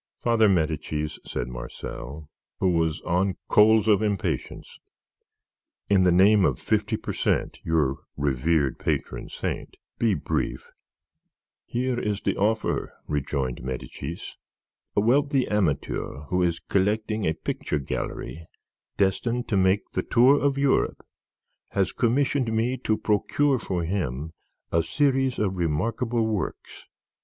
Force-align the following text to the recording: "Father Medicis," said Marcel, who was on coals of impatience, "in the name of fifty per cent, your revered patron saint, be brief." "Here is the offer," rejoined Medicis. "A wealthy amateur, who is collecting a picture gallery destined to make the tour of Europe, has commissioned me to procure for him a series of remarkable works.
"Father 0.23 0.49
Medicis," 0.49 1.19
said 1.27 1.47
Marcel, 1.47 2.27
who 2.59 2.71
was 2.71 3.01
on 3.01 3.37
coals 3.47 3.87
of 3.87 4.01
impatience, 4.01 4.79
"in 5.91 6.05
the 6.05 6.11
name 6.11 6.43
of 6.43 6.57
fifty 6.59 6.97
per 6.97 7.13
cent, 7.13 7.59
your 7.63 7.97
revered 8.17 8.79
patron 8.79 9.29
saint, 9.29 9.77
be 9.99 10.15
brief." 10.15 10.71
"Here 11.67 11.99
is 11.99 12.21
the 12.21 12.35
offer," 12.35 12.93
rejoined 13.07 13.61
Medicis. 13.61 14.37
"A 14.95 15.01
wealthy 15.01 15.47
amateur, 15.47 16.21
who 16.29 16.41
is 16.41 16.59
collecting 16.61 17.27
a 17.27 17.35
picture 17.35 17.77
gallery 17.77 18.47
destined 18.97 19.47
to 19.49 19.55
make 19.55 19.81
the 19.91 20.01
tour 20.01 20.41
of 20.43 20.57
Europe, 20.57 21.05
has 21.73 21.93
commissioned 21.93 22.51
me 22.51 22.75
to 22.85 22.97
procure 22.97 23.59
for 23.59 23.83
him 23.83 24.33
a 24.71 24.81
series 24.81 25.37
of 25.37 25.57
remarkable 25.57 26.25
works. 26.25 26.85